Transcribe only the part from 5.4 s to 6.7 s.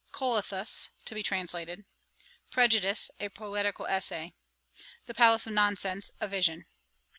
of Nonsense, a vision.'